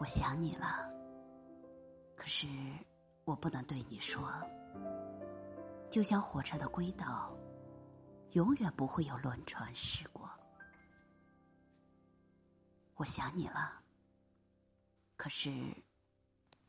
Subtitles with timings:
[0.00, 0.90] 我想你了，
[2.16, 2.46] 可是
[3.24, 4.28] 我不能对你说，
[5.88, 7.34] 就像火车的轨道，
[8.32, 10.28] 永远不会有轮船驶过。
[12.96, 13.80] 我想你了，
[15.16, 15.50] 可是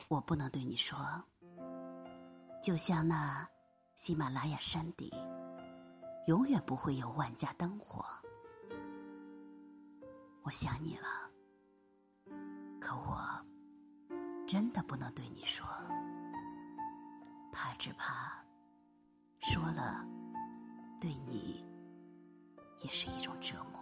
[0.08, 0.98] 我不能对你说，
[2.62, 3.48] 就像那
[3.96, 5.10] 喜马拉雅山顶，
[6.28, 8.06] 永远不会有万家灯火。
[10.44, 11.08] 我想你了。
[12.86, 13.18] 可我
[14.48, 15.66] 真的不能对你说，
[17.52, 18.46] 怕只怕
[19.40, 20.06] 说了，
[21.02, 21.66] 对你
[22.78, 23.82] 也是一种折磨。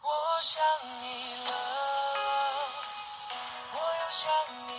[0.00, 0.08] 我
[0.40, 0.62] 想
[1.02, 1.52] 你了，
[3.74, 4.24] 我又想
[4.68, 4.69] 你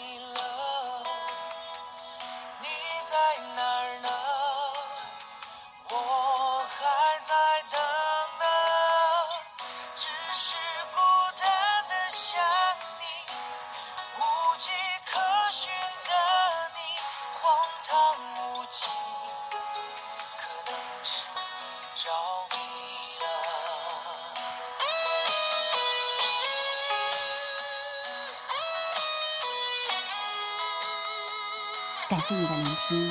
[32.07, 33.09] 感谢你的聆听，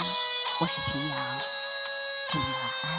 [0.61, 1.17] 我是秦瑶，
[2.29, 2.90] 祝你晚安。